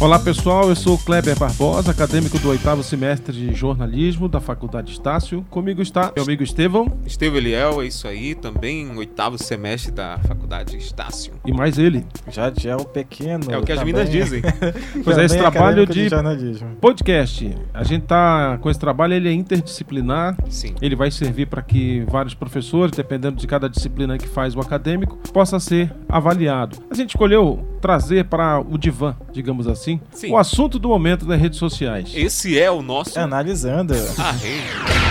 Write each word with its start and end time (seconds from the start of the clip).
Olá 0.00 0.18
pessoal, 0.18 0.70
eu 0.70 0.74
sou 0.74 0.94
o 0.94 0.98
Kleber 0.98 1.38
Barbosa, 1.38 1.90
acadêmico 1.90 2.38
do 2.38 2.48
oitavo 2.48 2.82
semestre 2.82 3.36
de 3.36 3.54
jornalismo 3.54 4.30
da 4.30 4.40
Faculdade 4.40 4.92
Estácio. 4.92 5.44
Comigo 5.50 5.82
está 5.82 6.10
meu 6.16 6.24
amigo 6.24 6.42
Estevão. 6.42 6.90
Estevão 7.04 7.36
Eliel, 7.36 7.82
é 7.82 7.86
isso 7.86 8.08
aí, 8.08 8.34
também 8.34 8.90
oitavo 8.96 9.36
semestre 9.36 9.92
da 9.92 10.18
Faculdade 10.26 10.74
Estácio. 10.78 11.34
E 11.44 11.52
mais 11.52 11.76
ele. 11.76 12.06
Jadiel 12.30 12.78
Pequeno. 12.78 13.52
É 13.52 13.58
o 13.58 13.62
que 13.62 13.72
as 13.72 13.84
minas 13.84 14.08
dizem. 14.08 14.40
Pois 15.04 15.18
é, 15.18 15.24
esse 15.26 15.36
trabalho 15.36 15.86
de 15.86 16.08
jornalismo. 16.08 16.76
podcast. 16.80 17.54
A 17.74 17.84
gente 17.84 18.06
tá 18.06 18.58
com 18.58 18.70
esse 18.70 18.80
trabalho, 18.80 19.12
ele 19.12 19.28
é 19.28 19.32
interdisciplinar. 19.32 20.34
Sim. 20.48 20.74
Ele 20.80 20.96
vai 20.96 21.10
servir 21.10 21.46
para 21.46 21.60
que 21.60 22.06
vários 22.08 22.32
professores, 22.32 22.96
dependendo 22.96 23.36
de 23.36 23.46
cada 23.46 23.68
disciplina 23.68 24.16
que 24.16 24.26
faz 24.26 24.56
o 24.56 24.60
acadêmico, 24.60 25.18
possa 25.30 25.60
ser 25.60 25.92
avaliado. 26.08 26.78
A 26.90 26.94
gente 26.94 27.10
escolheu 27.10 27.69
trazer 27.80 28.24
para 28.26 28.60
o 28.60 28.76
divã, 28.76 29.16
digamos 29.32 29.66
assim, 29.66 30.00
Sim. 30.12 30.32
o 30.32 30.36
assunto 30.36 30.78
do 30.78 30.88
momento 30.88 31.24
nas 31.26 31.40
redes 31.40 31.58
sociais. 31.58 32.12
Esse 32.14 32.58
é 32.58 32.70
o 32.70 32.82
nosso 32.82 33.18
Analisando. 33.18 33.94
arreio. 34.18 35.10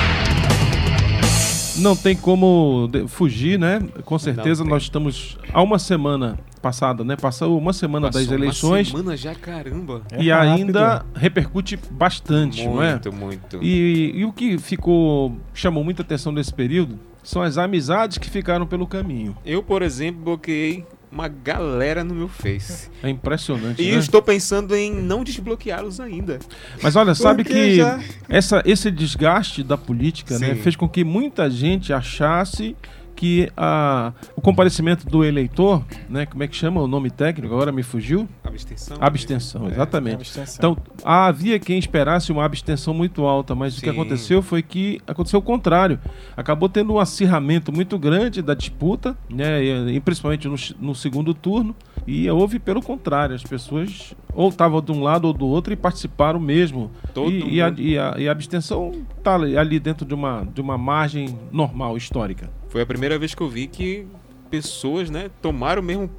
Não 1.77 1.95
tem 1.95 2.15
como 2.15 2.89
fugir, 3.07 3.57
né? 3.57 3.79
Com 4.03 4.19
certeza 4.19 4.63
nós 4.65 4.83
estamos 4.83 5.37
há 5.53 5.61
uma 5.61 5.79
semana 5.79 6.37
passada, 6.61 7.05
né? 7.05 7.15
Passou 7.15 7.57
uma 7.57 7.71
semana 7.71 8.07
Passou 8.07 8.21
das 8.21 8.29
uma 8.29 8.35
eleições 8.37 8.89
semana 8.89 9.15
já, 9.15 9.33
caramba. 9.33 10.01
É 10.11 10.21
e 10.21 10.29
rápido. 10.29 10.51
ainda 10.55 11.05
repercute 11.15 11.79
bastante, 11.89 12.65
não 12.65 12.83
é? 12.83 12.91
Muito, 12.91 13.13
muito. 13.13 13.59
E, 13.63 14.11
e 14.13 14.25
o 14.25 14.33
que 14.33 14.57
ficou 14.57 15.37
chamou 15.53 15.81
muita 15.83 16.01
atenção 16.01 16.33
nesse 16.33 16.53
período 16.53 16.99
são 17.23 17.41
as 17.41 17.57
amizades 17.57 18.17
que 18.17 18.29
ficaram 18.29 18.65
pelo 18.67 18.85
caminho. 18.85 19.37
Eu, 19.45 19.63
por 19.63 19.81
exemplo, 19.81 20.21
bloqueei 20.21 20.85
uma 21.11 21.27
galera 21.27 22.03
no 22.03 22.13
meu 22.13 22.27
Face. 22.27 22.89
É 23.01 23.09
impressionante, 23.09 23.81
E 23.81 23.87
né? 23.89 23.95
eu 23.95 23.99
estou 23.99 24.21
pensando 24.21 24.75
em 24.75 24.91
não 24.93 25.23
desbloqueá-los 25.23 25.99
ainda. 25.99 26.39
Mas 26.83 26.95
olha, 26.95 27.15
sabe 27.15 27.43
Porque 27.43 27.57
que 27.59 27.75
já- 27.77 27.99
essa, 28.27 28.61
esse 28.65 28.91
desgaste 28.91 29.63
da 29.63 29.75
política 29.77 30.37
né, 30.37 30.55
fez 30.55 30.75
com 30.75 30.87
que 30.87 31.03
muita 31.03 31.49
gente 31.49 31.91
achasse 31.91 32.75
que 33.19 33.51
a, 33.57 34.13
o 34.33 34.39
comparecimento 34.39 35.05
do 35.05 35.25
eleitor, 35.25 35.83
né, 36.09 36.25
como 36.25 36.41
é 36.41 36.47
que 36.47 36.55
chama 36.55 36.81
o 36.81 36.87
nome 36.87 37.09
técnico? 37.11 37.53
Agora 37.53 37.69
me 37.69 37.83
fugiu? 37.83 38.29
Abstenção. 38.41 38.95
Abstenção, 39.01 39.67
É. 39.67 39.71
exatamente. 39.71 40.15
Abstenção. 40.15 40.55
Então, 40.57 40.77
havia 41.03 41.59
quem 41.59 41.77
esperasse 41.77 42.31
uma 42.31 42.45
abstenção 42.45 42.93
muito 42.93 43.25
alta, 43.25 43.53
mas 43.53 43.77
o 43.77 43.81
que 43.81 43.87
Sim. 43.87 43.91
aconteceu 43.91 44.41
foi 44.41 44.63
que 44.63 45.01
aconteceu 45.05 45.39
o 45.39 45.41
contrário. 45.41 45.99
Acabou 46.37 46.69
tendo 46.69 46.93
um 46.93 46.99
acirramento 46.99 47.73
muito 47.73 47.99
grande 47.99 48.41
da 48.41 48.53
disputa, 48.53 49.17
né, 49.29 49.61
e, 49.65 49.95
e 49.97 49.99
principalmente 49.99 50.47
no, 50.47 50.55
no 50.79 50.95
segundo 50.95 51.33
turno, 51.33 51.75
e 52.07 52.29
houve 52.31 52.57
pelo 52.57 52.81
contrário, 52.81 53.35
as 53.35 53.43
pessoas 53.43 54.15
ou 54.33 54.47
estavam 54.47 54.81
de 54.81 54.93
um 54.93 55.03
lado 55.03 55.25
ou 55.25 55.33
do 55.33 55.45
outro 55.45 55.73
e 55.73 55.75
participaram 55.75 56.39
mesmo. 56.39 56.89
Todo 57.13 57.29
e, 57.29 57.55
e 57.55 57.61
a, 57.61 57.73
e 57.77 57.97
a- 57.99 58.15
e 58.17 58.29
a 58.29 58.31
abstenção 58.31 58.93
está 59.17 59.35
ali, 59.35 59.57
ali 59.57 59.77
dentro 59.77 60.05
de 60.05 60.13
uma, 60.13 60.47
de 60.53 60.61
uma 60.61 60.77
margem 60.77 61.37
normal, 61.51 61.97
histórica. 61.97 62.49
Foi 62.69 62.81
a 62.81 62.85
primeira 62.85 63.17
vez 63.17 63.33
que 63.33 63.41
eu 63.41 63.49
vi 63.49 63.67
que 63.67 64.07
pessoas, 64.49 65.09
né, 65.09 65.29
tomaram 65.41 65.81
mesmo 65.81 66.09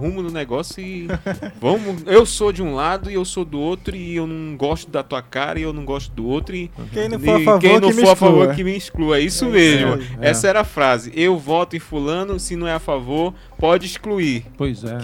rumo 0.00 0.22
no 0.22 0.30
negócio 0.30 0.80
e 0.82 1.06
vamos, 1.60 2.02
eu 2.06 2.24
sou 2.24 2.52
de 2.52 2.62
um 2.62 2.74
lado 2.74 3.10
e 3.10 3.14
eu 3.14 3.24
sou 3.24 3.44
do 3.44 3.58
outro 3.60 3.94
e 3.94 4.16
eu 4.16 4.26
não 4.26 4.56
gosto 4.56 4.90
da 4.90 5.02
tua 5.02 5.20
cara 5.22 5.58
e 5.58 5.62
eu 5.62 5.72
não 5.72 5.84
gosto 5.84 6.10
do 6.12 6.26
outro 6.26 6.56
e 6.56 6.70
Quem 6.92 7.08
não 7.08 7.18
for 7.20 7.30
a 7.36 7.40
favor, 7.44 7.60
quem 7.60 7.80
não 7.80 7.90
que 7.90 7.96
me 7.96 8.02
for 8.02 8.10
a 8.10 8.16
favor 8.16 8.38
exclua. 8.40 8.54
que 8.54 8.64
me 8.64 8.76
exclua. 8.76 9.18
É 9.18 9.20
isso 9.20 9.44
É 9.44 9.48
mesmo. 9.48 9.94
aí, 9.94 10.06
é. 10.20 10.30
Essa 10.30 10.48
era 10.48 10.60
a 10.60 10.64
frase. 10.64 11.12
Eu 11.14 11.36
voto 11.38 11.76
em 11.76 11.78
fulano, 11.78 12.38
se 12.40 12.56
não 12.56 12.66
é 12.66 12.72
a 12.72 12.78
favor, 12.78 13.34
pode 13.58 13.86
excluir. 13.86 14.44
Pois 14.56 14.82
é. 14.84 14.98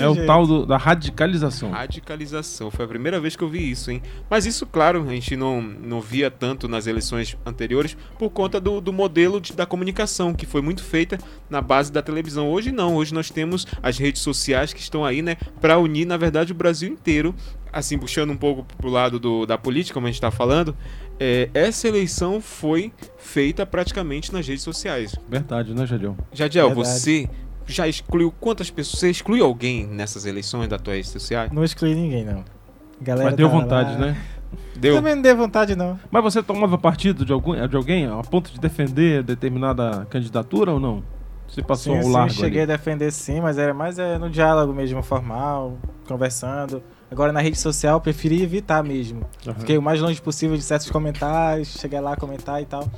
É, 0.00 0.02
é 0.04 0.08
o 0.08 0.26
tal 0.26 0.46
do- 0.46 0.66
da 0.66 0.76
radicalização. 0.76 1.70
Radicalização. 1.70 2.70
Foi 2.70 2.84
a 2.84 2.88
primeira 2.88 3.20
vez 3.20 3.36
que 3.36 3.44
eu 3.44 3.48
vi 3.48 3.70
isso, 3.70 3.90
hein? 3.90 4.02
Mas 4.28 4.46
isso, 4.46 4.66
claro, 4.66 5.04
a 5.08 5.12
gente 5.12 5.36
não, 5.36 5.60
não 5.62 6.00
via 6.00 6.30
tanto 6.30 6.66
nas 6.68 6.86
eleições 6.86 7.36
anteriores 7.46 7.96
por 8.18 8.30
conta 8.30 8.60
do, 8.60 8.80
do 8.80 8.92
modelo 8.92 9.40
de- 9.40 9.52
da 9.52 9.64
comunicação, 9.66 10.34
que 10.34 10.46
foi 10.46 10.60
muito 10.60 10.82
feita 10.82 11.18
na 11.48 11.60
base 11.60 11.92
da 11.92 12.02
televisão. 12.02 12.48
Hoje 12.50 12.72
não, 12.72 12.96
hoje 12.96 13.14
nós 13.14 13.30
temos 13.30 13.66
as 13.82 13.98
redes 13.98 14.22
sociais 14.22 14.39
que 14.74 14.80
estão 14.80 15.04
aí, 15.04 15.22
né, 15.22 15.36
para 15.60 15.78
unir, 15.78 16.06
na 16.06 16.16
verdade, 16.16 16.52
o 16.52 16.54
Brasil 16.54 16.88
inteiro. 16.90 17.34
Assim, 17.72 17.96
puxando 17.96 18.30
um 18.30 18.36
pouco 18.36 18.64
pro 18.76 18.90
lado 18.90 19.20
do, 19.20 19.46
da 19.46 19.56
política, 19.56 19.94
como 19.94 20.06
a 20.08 20.10
gente 20.10 20.20
tá 20.20 20.30
falando, 20.32 20.76
é, 21.20 21.48
essa 21.54 21.86
eleição 21.86 22.40
foi 22.40 22.92
feita 23.16 23.64
praticamente 23.64 24.32
nas 24.32 24.46
redes 24.46 24.64
sociais. 24.64 25.14
Verdade, 25.28 25.72
né, 25.72 25.86
Jadiel? 25.86 26.16
Jadiel, 26.32 26.66
Verdade. 26.74 26.88
você 26.88 27.30
já 27.66 27.86
excluiu 27.86 28.34
quantas 28.40 28.70
pessoas? 28.70 28.98
Você 28.98 29.10
excluiu 29.10 29.44
alguém 29.44 29.86
nessas 29.86 30.26
eleições 30.26 30.68
das 30.68 30.80
tuas 30.82 30.96
redes 30.96 31.10
sociais? 31.10 31.52
Não 31.52 31.62
excluí 31.62 31.94
ninguém, 31.94 32.24
não. 32.24 32.44
Galera 33.00 33.30
Mas 33.30 33.36
deu 33.36 33.48
tava 33.48 33.60
vontade, 33.60 33.92
lá. 33.92 33.98
né? 33.98 34.16
Deu? 34.76 34.96
Também 34.96 35.14
não 35.14 35.22
deu 35.22 35.36
vontade, 35.36 35.76
não. 35.76 35.98
Mas 36.10 36.22
você 36.22 36.42
tomava 36.42 36.76
partido 36.76 37.24
de, 37.24 37.32
algum, 37.32 37.54
de 37.68 37.76
alguém 37.76 38.06
a 38.06 38.16
ponto 38.22 38.50
de 38.52 38.58
defender 38.58 39.22
determinada 39.22 40.06
candidatura 40.10 40.72
ou 40.72 40.80
não? 40.80 41.04
Você 41.50 41.62
passou 41.62 41.96
sim, 41.96 42.02
sim, 42.02 42.12
largo 42.12 42.32
cheguei 42.32 42.62
ali. 42.62 42.72
a 42.72 42.76
defender 42.76 43.10
sim, 43.10 43.40
mas 43.40 43.58
era 43.58 43.74
mais 43.74 43.98
é, 43.98 44.16
no 44.18 44.30
diálogo 44.30 44.72
mesmo, 44.72 45.02
formal, 45.02 45.76
conversando. 46.06 46.82
Agora 47.10 47.32
na 47.32 47.40
rede 47.40 47.58
social 47.58 47.96
eu 47.96 48.00
preferi 48.00 48.42
evitar 48.42 48.82
mesmo. 48.84 49.22
Aham. 49.46 49.58
Fiquei 49.58 49.76
o 49.76 49.82
mais 49.82 50.00
longe 50.00 50.20
possível 50.22 50.56
de 50.56 50.62
certos 50.62 50.88
comentários, 50.90 51.68
cheguei 51.78 51.98
lá 52.00 52.12
a 52.12 52.16
comentar 52.16 52.62
e 52.62 52.66
tal. 52.66 52.88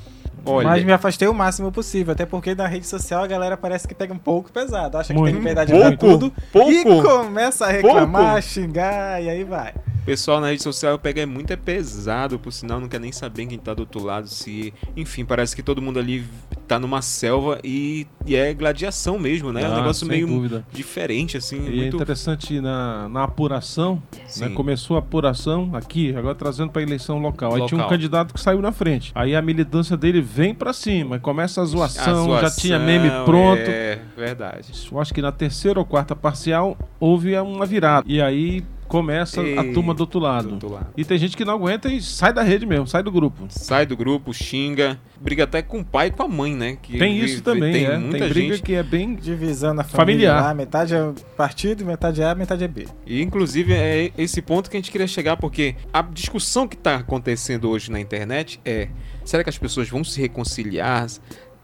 Olha, 0.44 0.68
Mas 0.68 0.84
me 0.84 0.92
afastei 0.92 1.28
o 1.28 1.32
máximo 1.34 1.70
possível, 1.70 2.12
até 2.12 2.26
porque 2.26 2.54
na 2.54 2.66
rede 2.66 2.86
social 2.86 3.22
a 3.22 3.26
galera 3.28 3.56
parece 3.56 3.86
que 3.86 3.94
pega 3.94 4.12
um 4.12 4.18
pouco 4.18 4.50
pesado. 4.50 4.98
Acha 4.98 5.14
que 5.14 5.22
tem 5.22 5.32
liberdade 5.32 5.70
pouco, 5.72 5.88
pra 5.88 5.96
tudo. 5.96 6.32
pouco. 6.52 6.70
E 6.72 6.84
começa 6.84 7.66
a 7.66 7.70
reclamar, 7.70 8.32
Pouco. 8.32 8.42
xingar, 8.42 9.22
e 9.22 9.30
aí 9.30 9.44
vai. 9.44 9.72
O 10.02 10.04
pessoal 10.04 10.40
na 10.40 10.48
rede 10.48 10.64
social 10.64 10.98
pega 10.98 11.22
é 11.22 11.26
muito 11.26 11.52
é 11.52 11.56
pesado, 11.56 12.40
por 12.40 12.52
sinal 12.52 12.80
não 12.80 12.88
quer 12.88 12.98
nem 12.98 13.12
saber 13.12 13.46
quem 13.46 13.56
tá 13.56 13.72
do 13.72 13.80
outro 13.80 14.02
lado, 14.02 14.26
se, 14.26 14.74
enfim, 14.96 15.24
parece 15.24 15.54
que 15.54 15.62
todo 15.62 15.80
mundo 15.80 16.00
ali 16.00 16.24
tá 16.72 16.78
numa 16.78 17.02
selva 17.02 17.58
e, 17.62 18.06
e 18.26 18.34
é 18.34 18.52
gladiação 18.54 19.18
mesmo, 19.18 19.52
né? 19.52 19.62
é 19.62 19.68
um 19.68 19.72
Ah, 19.72 19.76
negócio 19.76 20.06
sem 20.06 20.08
meio 20.08 20.26
dúvida. 20.26 20.64
diferente 20.72 21.36
assim, 21.36 21.56
E 21.62 21.66
é 21.66 21.82
muito 21.82 21.96
interessante 21.96 22.60
na, 22.60 23.08
na 23.08 23.24
apuração, 23.24 24.02
né, 24.38 24.48
começou 24.50 24.96
a 24.96 25.00
apuração 25.00 25.70
aqui, 25.74 26.14
agora 26.16 26.34
trazendo 26.34 26.70
para 26.70 26.82
eleição 26.82 27.18
local. 27.18 27.54
Aí 27.54 27.66
tinha 27.66 27.76
um 27.78 27.82
Local. 27.82 27.90
candidato 27.90 28.32
que 28.34 28.40
saiu 28.40 28.60
na 28.62 28.72
frente. 28.72 29.12
Aí 29.14 29.34
a 29.36 29.42
militância 29.42 29.96
dele 29.96 30.20
vem 30.20 30.54
para 30.54 30.72
cima, 30.72 31.16
e 31.16 31.20
começa 31.20 31.60
a 31.60 31.64
zoação, 31.64 32.34
A 32.34 32.40
já 32.42 32.50
tinha 32.50 32.78
meme 32.78 33.08
zoação, 33.08 33.24
pronto. 33.24 33.60
É, 33.70 33.98
verdade. 34.16 34.68
Eu 34.90 35.00
acho 35.00 35.12
que 35.12 35.20
na 35.20 35.32
terceira 35.32 35.78
ou 35.78 35.84
quarta 35.84 36.14
parcial 36.16 36.76
houve 36.98 37.36
uma 37.38 37.66
virada. 37.66 38.04
E 38.08 38.20
aí 38.20 38.64
começa 38.92 39.40
a 39.40 39.44
Ei, 39.44 39.72
turma 39.72 39.94
do 39.94 40.00
outro 40.02 40.20
Do 40.20 40.24
lado. 40.26 40.50
outro 40.52 40.70
lado. 40.70 40.88
E 40.94 41.02
tem 41.02 41.16
gente 41.16 41.34
que 41.34 41.46
não 41.46 41.54
aguenta 41.54 41.88
e 41.88 42.02
sai 42.02 42.30
da 42.30 42.42
rede 42.42 42.66
mesmo, 42.66 42.86
sai 42.86 43.02
do 43.02 43.10
grupo. 43.10 43.46
Sai 43.48 43.86
do 43.86 43.96
grupo, 43.96 44.34
xinga, 44.34 45.00
briga 45.18 45.44
até 45.44 45.62
com 45.62 45.80
o 45.80 45.84
pai 45.84 46.08
e 46.08 46.10
com 46.10 46.22
a 46.24 46.28
mãe, 46.28 46.54
né? 46.54 46.76
Que 46.82 46.98
Tem 46.98 47.18
isso 47.18 47.42
também, 47.42 47.72
tem 47.72 47.84
é. 47.86 47.96
muita 47.96 48.18
tem 48.18 48.28
briga 48.28 48.54
gente 48.56 48.62
que 48.62 48.74
é 48.74 48.82
bem 48.82 49.14
Divisão 49.14 49.72
na 49.72 49.82
Familiar. 49.82 50.54
metade 50.54 50.94
é 50.94 51.10
partido, 51.38 51.86
metade 51.86 52.20
é 52.20 52.26
A, 52.26 52.34
metade 52.34 52.64
é 52.64 52.68
B. 52.68 52.86
E 53.06 53.22
inclusive 53.22 53.72
é 53.72 54.12
esse 54.18 54.42
ponto 54.42 54.68
que 54.68 54.76
a 54.76 54.80
gente 54.80 54.90
queria 54.90 55.06
chegar, 55.06 55.38
porque 55.38 55.74
a 55.90 56.02
discussão 56.02 56.68
que 56.68 56.76
está 56.76 56.96
acontecendo 56.96 57.70
hoje 57.70 57.90
na 57.90 57.98
internet 57.98 58.60
é: 58.62 58.88
será 59.24 59.42
que 59.42 59.48
as 59.48 59.56
pessoas 59.56 59.88
vão 59.88 60.04
se 60.04 60.20
reconciliar? 60.20 61.06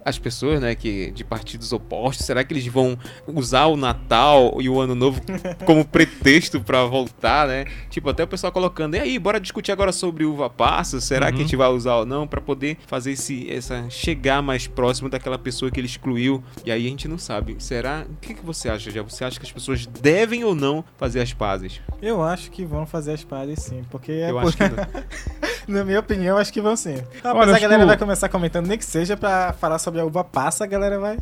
As 0.08 0.18
pessoas, 0.18 0.60
né, 0.60 0.74
que 0.74 1.10
de 1.10 1.22
partidos 1.22 1.72
opostos, 1.72 2.24
será 2.24 2.42
que 2.42 2.52
eles 2.54 2.66
vão 2.66 2.98
usar 3.26 3.66
o 3.66 3.76
Natal 3.76 4.56
e 4.60 4.68
o 4.68 4.80
Ano 4.80 4.94
Novo 4.94 5.20
como 5.66 5.84
pretexto 5.84 6.60
para 6.60 6.84
voltar, 6.84 7.46
né? 7.46 7.66
Tipo, 7.90 8.08
até 8.08 8.24
o 8.24 8.26
pessoal 8.26 8.50
colocando, 8.52 8.94
e 8.96 9.00
aí, 9.00 9.18
bora 9.18 9.38
discutir 9.38 9.70
agora 9.72 9.92
sobre 9.92 10.24
uva 10.24 10.48
passa, 10.48 11.00
será 11.00 11.26
que 11.26 11.32
a 11.32 11.36
Uhum. 11.36 11.42
gente 11.42 11.56
vai 11.56 11.68
usar 11.68 11.96
ou 11.96 12.06
não 12.06 12.26
para 12.26 12.40
poder 12.40 12.78
fazer 12.86 13.12
esse 13.12 13.50
essa 13.50 13.84
chegar 13.90 14.40
mais 14.42 14.66
próximo 14.66 15.08
daquela 15.10 15.38
pessoa 15.38 15.70
que 15.70 15.78
ele 15.78 15.86
excluiu? 15.86 16.42
E 16.64 16.70
aí 16.72 16.86
a 16.86 16.88
gente 16.90 17.06
não 17.06 17.18
sabe. 17.18 17.56
Será? 17.58 18.06
O 18.08 18.16
que, 18.16 18.34
que 18.34 18.44
você 18.44 18.68
acha, 18.68 18.90
já? 18.90 19.02
Você 19.02 19.24
acha 19.24 19.38
que 19.38 19.44
as 19.46 19.52
pessoas 19.52 19.84
devem 19.86 20.42
ou 20.44 20.54
não 20.54 20.82
fazer 20.96 21.20
as 21.20 21.32
pazes? 21.32 21.80
Eu 22.00 22.22
acho 22.22 22.50
que 22.50 22.64
vão 22.64 22.86
fazer 22.86 23.12
as 23.12 23.24
pazes 23.24 23.58
sim, 23.62 23.82
porque 23.90 24.12
é 24.12 24.30
Eu 24.30 24.34
por- 24.40 24.48
acho 24.48 24.56
que 24.56 24.64
não. 24.64 24.76
na 25.68 25.84
minha 25.84 26.00
opinião, 26.00 26.36
acho 26.38 26.52
que 26.52 26.60
vão 26.60 26.74
sim. 26.76 26.96
Rapaz, 27.22 27.48
Olha, 27.48 27.56
a 27.56 27.60
galera 27.60 27.78
que 27.80 27.84
o- 27.84 27.86
vai 27.88 27.96
começar 27.96 28.28
comentando, 28.28 28.66
nem 28.66 28.78
que 28.78 28.84
seja 28.84 29.16
pra 29.16 29.52
falar 29.52 29.78
sobre 29.78 30.00
a 30.00 30.04
uva 30.04 30.24
passa, 30.24 30.64
a 30.64 30.66
galera 30.66 30.98
vai 30.98 31.18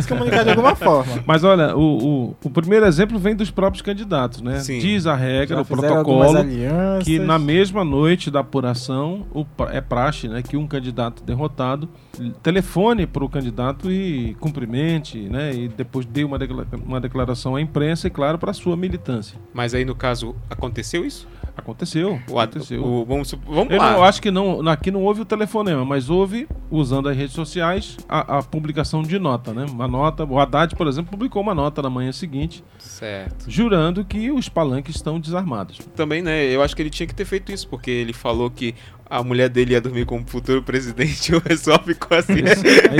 se 0.00 0.06
comunicar 0.06 0.44
de 0.44 0.50
alguma 0.50 0.74
forma. 0.76 1.22
Mas 1.26 1.42
olha, 1.44 1.76
o, 1.76 1.80
o, 2.32 2.36
o 2.44 2.50
primeiro 2.50 2.86
exemplo 2.86 3.18
vem 3.18 3.34
dos 3.34 3.50
próprios 3.50 3.82
candidatos, 3.82 4.40
né? 4.42 4.60
Sim. 4.60 4.78
Diz 4.78 5.06
a 5.06 5.14
regra, 5.14 5.56
Já 5.56 5.62
o 5.62 5.64
protocolo, 5.64 6.34
que 7.02 7.18
na 7.18 7.38
mesma 7.38 7.84
noite 7.84 8.30
da 8.30 8.40
apuração 8.40 9.26
o 9.34 9.44
é 9.70 9.80
praxe, 9.80 10.28
né? 10.28 10.42
Que 10.42 10.56
um 10.56 10.66
candidato 10.66 11.22
derrotado 11.22 11.88
telefone 12.42 13.06
para 13.06 13.24
o 13.24 13.28
candidato 13.28 13.90
e 13.90 14.34
cumprimente, 14.40 15.18
né? 15.28 15.54
E 15.54 15.68
depois 15.68 16.06
dê 16.06 16.24
uma 16.24 17.00
declaração 17.00 17.56
à 17.56 17.60
imprensa 17.60 18.06
e, 18.06 18.10
claro, 18.10 18.38
para 18.38 18.50
a 18.50 18.54
sua 18.54 18.76
militância. 18.76 19.38
Mas 19.52 19.74
aí 19.74 19.84
no 19.84 19.94
caso 19.94 20.34
aconteceu 20.48 21.04
isso? 21.04 21.26
Aconteceu. 21.66 22.20
O, 22.30 22.38
aconteceu. 22.38 22.84
o- 22.84 23.04
vamos, 23.04 23.32
vamos 23.44 23.72
Eu 23.72 23.78
lá. 23.78 23.92
não, 23.94 24.04
acho 24.04 24.22
que 24.22 24.30
não, 24.30 24.66
aqui 24.68 24.92
não 24.92 25.02
houve 25.02 25.20
o 25.22 25.24
telefonema, 25.24 25.84
mas 25.84 26.08
houve, 26.08 26.46
usando 26.70 27.08
as 27.08 27.16
redes 27.16 27.34
sociais, 27.34 27.96
a, 28.08 28.38
a 28.38 28.42
publicação 28.42 29.02
de 29.02 29.18
nota, 29.18 29.52
né? 29.52 29.66
Uma 29.68 29.88
nota. 29.88 30.24
O 30.24 30.38
Haddad, 30.38 30.76
por 30.76 30.86
exemplo, 30.86 31.10
publicou 31.10 31.42
uma 31.42 31.54
nota 31.54 31.82
na 31.82 31.90
manhã 31.90 32.12
seguinte, 32.12 32.62
Certo. 32.78 33.46
jurando 33.50 34.04
que 34.04 34.30
os 34.30 34.48
palanques 34.48 34.94
estão 34.94 35.18
desarmados. 35.18 35.80
Também, 35.96 36.22
né? 36.22 36.44
Eu 36.44 36.62
acho 36.62 36.76
que 36.76 36.82
ele 36.82 36.90
tinha 36.90 37.06
que 37.06 37.14
ter 37.14 37.24
feito 37.24 37.50
isso, 37.50 37.66
porque 37.68 37.90
ele 37.90 38.12
falou 38.12 38.48
que 38.48 38.74
a 39.08 39.22
mulher 39.22 39.48
dele 39.48 39.72
ia 39.72 39.80
dormir 39.80 40.04
com 40.04 40.18
o 40.20 40.24
futuro 40.26 40.62
presidente 40.62 41.30
e 41.32 41.34
o 41.36 41.40
pessoal 41.40 41.80
ficou 41.84 42.16
assim. 42.16 42.34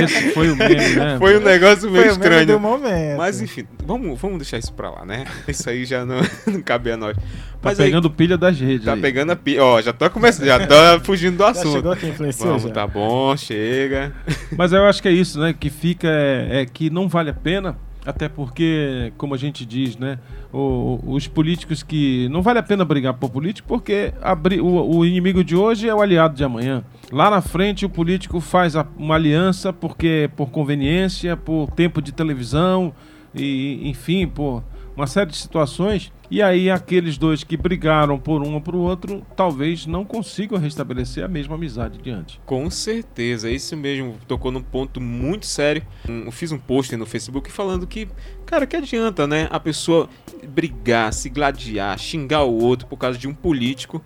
Esse 0.03 0.31
foi 0.31 0.49
o 0.49 0.55
meme, 0.55 0.75
né? 0.95 1.17
Foi 1.19 1.37
um 1.37 1.41
negócio 1.41 1.89
meio 1.91 2.05
Foi 2.05 2.13
o 2.15 2.19
meme 2.19 2.35
estranho. 2.35 2.45
do 2.47 2.59
momento. 2.59 3.17
Mas 3.17 3.41
enfim, 3.41 3.65
vamos, 3.85 4.19
vamos 4.19 4.37
deixar 4.37 4.57
isso 4.57 4.73
pra 4.73 4.89
lá, 4.89 5.05
né? 5.05 5.25
Isso 5.47 5.69
aí 5.69 5.85
já 5.85 6.05
não, 6.05 6.19
não 6.47 6.61
cabe 6.61 6.91
a 6.91 6.97
nós. 6.97 7.15
Tá 7.17 7.23
Mas 7.69 7.79
aí, 7.79 7.87
pegando 7.87 8.09
pilha 8.09 8.37
das 8.37 8.59
redes. 8.59 8.85
tá 8.85 8.93
aí. 8.93 9.01
pegando 9.01 9.31
a 9.31 9.35
pi... 9.35 9.59
Ó, 9.59 9.81
já 9.81 9.91
tô 9.91 10.09
começando, 10.09 10.45
já 10.45 10.65
tô 10.65 10.99
fugindo 11.03 11.37
do 11.37 11.43
Já 11.43 11.49
assunto. 11.49 11.73
chegou 11.73 11.91
aqui, 11.91 12.07
influenciou 12.07 12.47
Vamos, 12.49 12.63
já. 12.63 12.69
tá 12.69 12.87
bom, 12.87 13.35
chega. 13.35 14.13
Mas 14.55 14.71
eu 14.71 14.85
acho 14.85 15.01
que 15.01 15.07
é 15.07 15.11
isso, 15.11 15.39
né? 15.39 15.53
Que 15.59 15.69
fica 15.69 16.07
é, 16.07 16.61
é 16.61 16.65
que 16.65 16.89
não 16.89 17.07
vale 17.09 17.31
a 17.31 17.33
pena, 17.33 17.75
até 18.07 18.29
porque, 18.29 19.11
como 19.17 19.33
a 19.35 19.37
gente 19.37 19.65
diz, 19.65 19.97
né? 19.97 20.17
o- 20.53 20.99
os 21.05 21.27
políticos 21.27 21.83
que. 21.83 22.27
Não 22.29 22.41
vale 22.41 22.57
a 22.59 22.63
pena 22.63 22.85
brigar 22.85 23.13
por 23.13 23.29
político, 23.29 23.67
porque 23.67 24.13
a 24.21 24.33
bri- 24.33 24.61
o, 24.61 24.65
o 24.97 25.05
inimigo 25.05 25.43
de 25.43 25.55
hoje 25.55 25.89
é 25.89 25.93
o 25.93 26.01
aliado 26.01 26.33
de 26.35 26.43
amanhã. 26.43 26.83
Lá 27.11 27.29
na 27.29 27.41
frente 27.41 27.85
o 27.85 27.89
político 27.89 28.39
faz 28.39 28.75
a- 28.75 28.87
uma 28.97 29.15
aliança 29.15 29.73
porque 29.73 30.29
por 30.37 30.49
conveniência, 30.49 31.35
por 31.35 31.69
tempo 31.71 32.01
de 32.01 32.11
televisão, 32.13 32.93
e 33.35 33.81
enfim, 33.89 34.25
por 34.25 34.63
uma 34.97 35.05
série 35.05 35.29
de 35.29 35.37
situações. 35.37 36.11
E 36.29 36.41
aí 36.41 36.69
aqueles 36.69 37.17
dois 37.17 37.43
que 37.43 37.55
brigaram 37.55 38.19
por 38.19 38.41
um 38.41 38.55
ou 38.55 38.61
por 38.61 38.75
outro, 38.75 39.25
talvez 39.35 39.85
não 39.85 40.03
consigam 40.03 40.57
restabelecer 40.57 41.23
a 41.23 41.27
mesma 41.27 41.55
amizade 41.55 41.99
diante. 41.99 42.41
Com 42.45 42.69
certeza, 42.69 43.49
isso 43.49 43.77
mesmo. 43.77 44.17
Tocou 44.27 44.51
num 44.51 44.61
ponto 44.61 44.99
muito 44.99 45.45
sério. 45.45 45.85
Eu 46.07 46.31
fiz 46.31 46.51
um 46.51 46.57
post 46.57 46.93
no 46.97 47.05
Facebook 47.05 47.51
falando 47.51 47.85
que, 47.85 48.09
cara, 48.45 48.65
que 48.65 48.75
adianta, 48.75 49.27
né? 49.27 49.47
A 49.51 49.59
pessoa 49.59 50.09
brigar, 50.49 51.13
se 51.13 51.29
gladiar, 51.29 51.97
xingar 51.97 52.43
o 52.43 52.61
outro 52.61 52.87
por 52.87 52.97
causa 52.97 53.17
de 53.17 53.27
um 53.27 53.33
político 53.33 54.03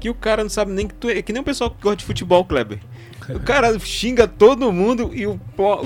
que 0.00 0.10
o 0.10 0.14
cara 0.14 0.42
não 0.42 0.50
sabe 0.50 0.70
nem 0.70 0.86
que 0.86 0.94
tu 0.94 1.08
é. 1.08 1.22
Que 1.22 1.32
nem 1.32 1.40
o 1.40 1.44
pessoal 1.44 1.70
que 1.70 1.80
gosta 1.80 1.96
de 1.96 2.04
futebol, 2.04 2.44
Kleber. 2.44 2.78
O 3.30 3.40
cara 3.40 3.78
xinga 3.78 4.26
todo 4.28 4.72
mundo 4.72 5.10
e 5.14 5.26
o, 5.26 5.40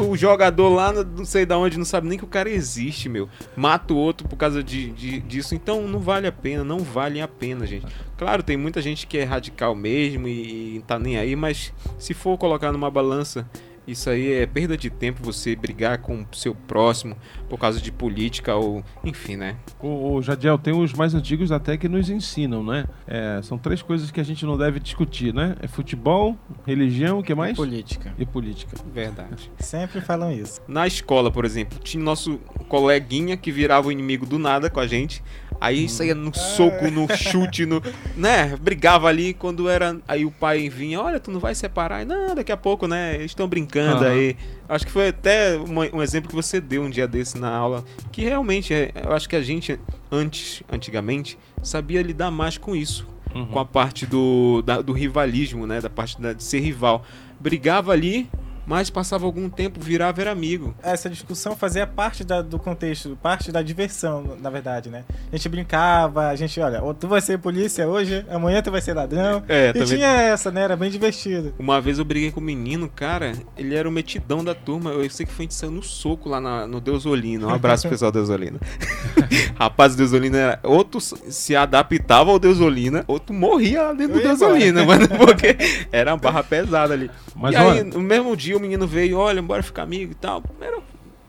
o 0.08 0.16
jogador 0.16 0.68
lá, 0.70 0.92
não 0.92 1.24
sei 1.24 1.44
da 1.46 1.56
onde, 1.58 1.78
não 1.78 1.84
sabe 1.84 2.08
nem 2.08 2.18
que 2.18 2.24
o 2.24 2.28
cara 2.28 2.48
existe, 2.50 3.08
meu. 3.08 3.28
Mata 3.56 3.92
o 3.92 3.96
outro 3.96 4.26
por 4.26 4.36
causa 4.36 4.62
de, 4.62 4.90
de- 4.90 5.20
disso. 5.20 5.54
Então 5.54 5.82
não 5.86 6.00
vale 6.00 6.26
a 6.26 6.32
pena, 6.32 6.64
não 6.64 6.78
vale 6.78 7.20
a 7.20 7.28
pena, 7.28 7.66
gente. 7.66 7.86
Claro, 8.16 8.42
tem 8.42 8.56
muita 8.56 8.82
gente 8.82 9.06
que 9.06 9.18
é 9.18 9.24
radical 9.24 9.74
mesmo 9.74 10.26
e, 10.26 10.76
e 10.78 10.82
tá 10.86 10.98
nem 10.98 11.16
aí, 11.18 11.36
mas 11.36 11.72
se 11.98 12.14
for 12.14 12.36
colocar 12.38 12.72
numa 12.72 12.90
balança, 12.90 13.48
isso 13.88 14.10
aí 14.10 14.32
é 14.32 14.46
perda 14.46 14.76
de 14.76 14.90
tempo 14.90 15.22
você 15.22 15.56
brigar 15.56 15.98
com 15.98 16.20
o 16.20 16.36
seu 16.36 16.54
próximo 16.54 17.16
por 17.48 17.58
causa 17.58 17.80
de 17.80 17.90
política 17.90 18.54
ou. 18.54 18.84
Enfim, 19.02 19.36
né? 19.36 19.56
O, 19.80 20.12
o 20.14 20.22
Jadiel, 20.22 20.58
tem 20.58 20.74
os 20.74 20.92
mais 20.92 21.14
antigos 21.14 21.50
até 21.50 21.76
que 21.76 21.88
nos 21.88 22.10
ensinam, 22.10 22.62
né? 22.62 22.86
É, 23.06 23.40
são 23.42 23.56
três 23.56 23.80
coisas 23.80 24.10
que 24.10 24.20
a 24.20 24.22
gente 24.22 24.44
não 24.44 24.58
deve 24.58 24.78
discutir, 24.78 25.32
né? 25.32 25.56
É 25.62 25.66
futebol, 25.66 26.36
religião, 26.66 27.20
o 27.20 27.22
que 27.22 27.34
mais? 27.34 27.56
Política. 27.56 28.14
E 28.18 28.26
política. 28.26 28.76
Verdade. 28.92 29.50
Sempre 29.58 30.02
falam 30.02 30.30
isso. 30.30 30.60
Na 30.68 30.86
escola, 30.86 31.30
por 31.30 31.46
exemplo, 31.46 31.78
tinha 31.78 32.02
nosso 32.02 32.38
coleguinha 32.68 33.36
que 33.36 33.50
virava 33.50 33.88
o 33.88 33.92
inimigo 33.92 34.26
do 34.26 34.38
nada 34.38 34.68
com 34.68 34.80
a 34.80 34.86
gente. 34.86 35.22
Aí 35.60 35.88
saía 35.88 36.14
no 36.14 36.32
soco, 36.36 36.88
no 36.90 37.06
chute, 37.16 37.66
no. 37.66 37.82
né? 38.16 38.56
Brigava 38.60 39.08
ali 39.08 39.34
quando 39.34 39.68
era. 39.68 39.98
Aí 40.06 40.24
o 40.24 40.30
pai 40.30 40.68
vinha, 40.68 41.00
olha, 41.00 41.18
tu 41.18 41.30
não 41.30 41.40
vai 41.40 41.54
separar. 41.54 42.06
Não, 42.06 42.34
daqui 42.34 42.52
a 42.52 42.56
pouco, 42.56 42.86
né? 42.86 43.14
Eles 43.16 43.32
estão 43.32 43.48
brincando 43.48 44.04
Aham. 44.04 44.12
aí. 44.12 44.36
Acho 44.68 44.86
que 44.86 44.92
foi 44.92 45.08
até 45.08 45.56
uma- 45.56 45.88
um 45.92 46.02
exemplo 46.02 46.28
que 46.28 46.34
você 46.36 46.60
deu 46.60 46.82
um 46.82 46.90
dia 46.90 47.08
desse 47.08 47.38
na 47.38 47.50
aula. 47.50 47.84
Que 48.12 48.22
realmente, 48.22 48.72
é, 48.72 48.92
eu 49.04 49.12
acho 49.12 49.28
que 49.28 49.34
a 49.36 49.42
gente, 49.42 49.78
antes, 50.12 50.62
antigamente, 50.70 51.38
sabia 51.62 52.02
lidar 52.02 52.30
mais 52.30 52.56
com 52.58 52.76
isso 52.76 53.06
Uhum. 53.34 53.46
com 53.46 53.58
a 53.58 53.64
parte 53.64 54.06
do, 54.06 54.62
da- 54.62 54.80
do 54.80 54.92
rivalismo, 54.92 55.66
né? 55.66 55.80
Da 55.80 55.90
parte 55.90 56.20
da- 56.20 56.32
de 56.32 56.42
ser 56.42 56.60
rival. 56.60 57.04
Brigava 57.40 57.92
ali, 57.92 58.28
mas 58.68 58.90
passava 58.90 59.24
algum 59.24 59.48
tempo, 59.48 59.80
virava 59.80 60.20
era 60.20 60.30
amigo. 60.30 60.74
Essa 60.82 61.08
discussão 61.08 61.56
fazia 61.56 61.86
parte 61.86 62.22
da- 62.22 62.42
do 62.42 62.58
contexto, 62.58 63.16
parte 63.22 63.50
da 63.50 63.62
diversão, 63.62 64.36
na 64.42 64.50
verdade, 64.50 64.90
né? 64.90 65.04
A 65.32 65.36
gente 65.36 65.48
brincava, 65.48 66.28
a 66.28 66.36
gente, 66.36 66.60
olha, 66.60 66.82
ou 66.82 66.92
tu 66.92 67.08
vai 67.08 67.22
ser 67.22 67.38
polícia 67.38 67.88
hoje, 67.88 68.26
amanhã 68.30 68.60
tu 68.60 68.70
vai 68.70 68.82
ser 68.82 68.92
ladrão. 68.92 69.42
É, 69.48 69.70
e 69.70 69.72
também. 69.72 69.88
tinha 69.88 70.08
essa, 70.08 70.50
né? 70.50 70.62
Era 70.64 70.76
bem 70.76 70.90
divertido. 70.90 71.54
Uma 71.58 71.80
vez 71.80 71.98
eu 71.98 72.04
briguei 72.04 72.30
com 72.30 72.40
um 72.40 72.44
menino, 72.44 72.90
cara, 72.94 73.32
ele 73.56 73.74
era 73.74 73.88
o 73.88 73.92
metidão 73.92 74.44
da 74.44 74.54
turma. 74.54 74.90
Eu 74.90 75.08
sei 75.08 75.24
que 75.24 75.32
foi 75.32 75.46
saiu 75.48 75.70
no 75.72 75.82
soco 75.82 76.28
lá 76.28 76.38
na- 76.40 76.66
no 76.66 76.78
Deusolino. 76.78 77.46
Um 77.48 77.54
abraço, 77.54 77.88
pessoal 77.88 78.12
Deusolina. 78.12 78.58
Rapaz, 79.58 79.94
o 79.94 79.96
Deusolina 79.96 80.36
era. 80.38 80.60
Outro 80.62 81.00
se 81.00 81.56
adaptava 81.56 82.30
ao 82.30 82.38
Deusolina, 82.38 83.02
outro 83.06 83.34
morria 83.34 83.82
lá 83.82 83.92
dentro 83.94 84.14
do 84.14 84.22
Deusolina, 84.22 84.84
mano, 84.84 85.08
porque 85.08 85.56
era 85.90 86.12
uma 86.12 86.18
barra 86.18 86.42
pesada 86.42 86.92
ali. 86.94 87.10
Mas 87.34 87.54
e 87.54 87.56
aí, 87.56 87.82
no 87.84 88.00
mesmo 88.00 88.36
dia, 88.36 88.57
o 88.58 88.60
menino 88.60 88.86
veio, 88.86 89.16
olha, 89.18 89.40
bora 89.40 89.62
ficar 89.62 89.82
amigo 89.82 90.12
e 90.12 90.14
tal. 90.14 90.42
Era- 90.60 90.78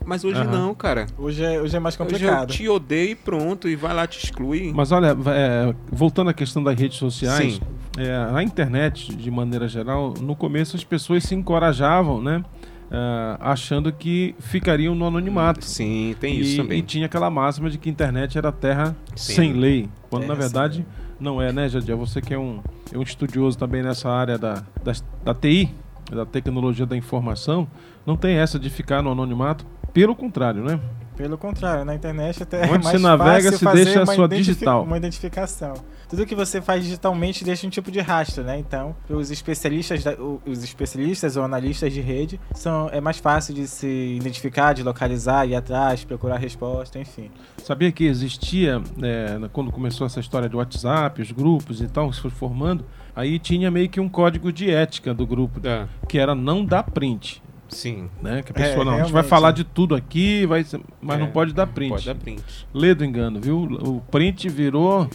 Mas 0.04 0.24
hoje 0.24 0.40
Aham. 0.40 0.50
não, 0.50 0.74
cara. 0.74 1.06
Hoje 1.18 1.44
é, 1.44 1.60
hoje 1.60 1.76
é 1.76 1.80
mais 1.80 1.94
Hoje 1.94 2.02
eu 2.02 2.18
complicado. 2.18 2.52
te 2.52 2.68
odeio 2.68 3.10
e 3.12 3.14
pronto, 3.14 3.68
e 3.68 3.76
vai 3.76 3.94
lá, 3.94 4.06
te 4.06 4.18
exclui. 4.24 4.72
Mas 4.74 4.90
olha, 4.92 5.16
é, 5.26 5.74
voltando 5.92 6.30
à 6.30 6.34
questão 6.34 6.62
das 6.62 6.78
redes 6.78 6.98
sociais, 6.98 7.60
é, 7.98 8.32
na 8.32 8.42
internet, 8.42 9.14
de 9.14 9.30
maneira 9.30 9.68
geral, 9.68 10.14
no 10.20 10.34
começo 10.34 10.76
as 10.76 10.84
pessoas 10.84 11.24
se 11.24 11.34
encorajavam, 11.34 12.20
né? 12.20 12.42
é, 12.90 13.36
achando 13.40 13.92
que 13.92 14.34
ficariam 14.40 14.94
no 14.94 15.06
anonimato. 15.06 15.64
Sim, 15.64 16.16
tem 16.18 16.34
e, 16.36 16.40
isso 16.40 16.62
também. 16.62 16.78
e 16.80 16.82
tinha 16.82 17.06
aquela 17.06 17.30
máxima 17.30 17.70
de 17.70 17.78
que 17.78 17.88
a 17.88 17.92
internet 17.92 18.36
era 18.36 18.50
terra 18.50 18.96
Sim. 19.14 19.34
sem 19.34 19.52
lei. 19.52 19.88
Quando 20.10 20.26
na 20.26 20.34
verdade 20.34 20.84
não 21.20 21.40
é, 21.40 21.52
né, 21.52 21.68
Jadiel? 21.68 21.98
Você 21.98 22.20
que 22.20 22.34
é 22.34 22.38
um, 22.38 22.60
é 22.92 22.98
um 22.98 23.02
estudioso 23.02 23.56
também 23.56 23.82
nessa 23.82 24.10
área 24.10 24.36
da, 24.36 24.64
da, 24.82 24.92
da 25.24 25.34
TI, 25.34 25.70
da 26.10 26.26
tecnologia 26.26 26.86
da 26.86 26.96
informação, 26.96 27.66
não 28.06 28.16
tem 28.16 28.36
essa 28.36 28.58
de 28.58 28.68
ficar 28.70 29.02
no 29.02 29.10
anonimato. 29.12 29.64
Pelo 29.92 30.14
contrário, 30.14 30.62
né? 30.62 30.78
Pelo 31.16 31.36
contrário, 31.36 31.84
na 31.84 31.94
internet 31.94 32.42
até 32.42 32.62
Onde 32.62 32.66
é 32.66 32.78
mais 32.78 32.84
você 32.86 32.98
navega, 32.98 33.42
fácil 33.52 33.58
se 33.58 33.64
fazer 33.64 33.84
deixa 33.84 34.00
a 34.00 34.04
uma 34.04 34.14
sua 34.14 34.28
digital. 34.28 34.84
Uma 34.84 34.96
identificação. 34.96 35.74
Tudo 36.08 36.24
que 36.24 36.34
você 36.34 36.62
faz 36.62 36.82
digitalmente 36.82 37.44
deixa 37.44 37.66
um 37.66 37.70
tipo 37.70 37.90
de 37.90 38.00
rastro, 38.00 38.42
né? 38.42 38.58
Então, 38.58 38.96
os 39.08 39.30
especialistas, 39.30 40.02
da- 40.02 40.14
os 40.46 40.64
especialistas 40.64 41.36
ou 41.36 41.42
analistas 41.44 41.92
de 41.92 42.00
rede 42.00 42.40
são 42.54 42.88
é 42.90 43.00
mais 43.00 43.18
fácil 43.18 43.52
de 43.54 43.66
se 43.66 43.86
identificar, 44.16 44.72
de 44.72 44.82
localizar, 44.82 45.46
ir 45.46 45.54
atrás, 45.54 46.04
procurar 46.04 46.36
resposta, 46.38 46.98
enfim. 46.98 47.30
Sabia 47.62 47.92
que 47.92 48.04
existia, 48.06 48.80
é, 49.02 49.38
quando 49.52 49.70
começou 49.70 50.06
essa 50.06 50.20
história 50.20 50.48
de 50.48 50.56
WhatsApp, 50.56 51.20
os 51.20 51.32
grupos 51.32 51.80
e 51.82 51.86
tal, 51.88 52.10
se 52.12 52.20
foi 52.20 52.30
formando, 52.30 52.84
aí 53.14 53.38
tinha 53.38 53.70
meio 53.70 53.88
que 53.88 54.00
um 54.00 54.08
código 54.08 54.52
de 54.52 54.70
ética 54.70 55.12
do 55.14 55.26
grupo, 55.26 55.60
Ah, 55.66 55.86
que 56.08 56.18
era 56.18 56.34
não 56.34 56.64
dar 56.64 56.82
print. 56.84 57.42
sim. 57.68 58.08
Né? 58.20 58.42
Que 58.42 58.52
a 58.52 58.54
É, 58.64 58.68
pessoa, 58.68 58.84
não, 58.84 58.94
a 58.94 58.98
gente 59.02 59.12
vai 59.12 59.22
falar 59.22 59.52
de 59.52 59.62
tudo 59.64 59.94
aqui, 59.94 60.44
vai, 60.46 60.64
ser- 60.64 60.80
mas 61.00 61.16
É, 61.18 61.20
não 61.20 61.28
pode 61.28 61.52
dar 61.54 61.66
print. 61.68 61.90
Pode 61.90 62.06
dar 62.06 62.14
print. 62.16 62.42
Lê 62.74 62.94
do 62.94 63.04
engano, 63.04 63.40
viu? 63.40 63.62
O 63.62 64.00
print 64.10 64.48
virou 64.48 65.08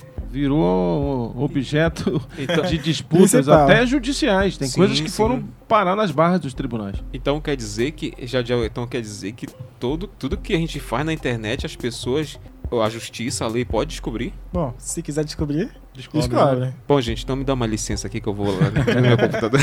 virou 0.50 1.34
objeto 1.42 2.22
Então, 2.38 2.66
de 2.66 2.78
disputas 2.78 3.48
até 3.48 3.86
judiciais. 3.86 4.58
Tem 4.58 4.68
Sim, 4.68 4.78
coisas 4.78 5.00
que 5.00 5.10
sim. 5.10 5.16
foram 5.16 5.44
parar 5.68 5.96
nas 5.96 6.12
barras 6.12 6.40
dos 6.42 6.54
tribunais. 6.54 6.98
então 7.14 7.40
quer 7.40 7.56
dizer 7.56 7.92
que 7.92 8.14
já 8.28 8.40
então 8.66 8.86
quer 8.86 9.02
dizer 9.02 9.32
que 9.32 9.48
todo 9.80 10.08
tudo 10.08 10.38
que 10.38 10.54
a 10.54 10.58
gente 10.58 10.80
faz 10.80 11.06
na 11.06 11.14
internet 11.14 11.66
as 11.66 11.76
pessoas 11.76 12.40
ou 12.70 12.82
a 12.82 12.90
justiça, 12.90 13.46
a 13.46 13.48
lei 13.48 13.64
pode 13.64 13.92
descobrir. 13.92 14.34
Bom, 14.52 14.74
se 14.78 15.02
quiser 15.02 15.24
descobrir, 15.24 15.70
Descobre, 15.96 16.28
descobre. 16.28 16.70
Bom, 16.88 17.00
gente, 17.02 17.24
então 17.24 17.36
me 17.36 17.44
dá 17.44 17.54
uma 17.54 17.66
licença 17.66 18.08
aqui 18.08 18.20
que 18.20 18.28
eu 18.28 18.34
vou 18.34 18.48
lá 18.48 18.70
no 18.70 19.02
meu 19.02 19.18
computador. 19.18 19.60